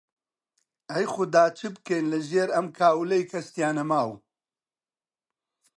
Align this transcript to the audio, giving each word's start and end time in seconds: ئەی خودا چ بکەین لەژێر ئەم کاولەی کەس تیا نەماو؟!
ئەی 0.91 1.05
خودا 1.13 1.45
چ 1.57 1.59
بکەین 1.73 2.05
لەژێر 2.13 2.49
ئەم 2.55 2.67
کاولەی 2.79 3.27
کەس 3.31 3.45
تیا 3.55 3.69
نەماو؟! 3.77 4.11